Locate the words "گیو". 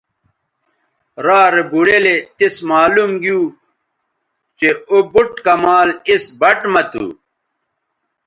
3.23-3.39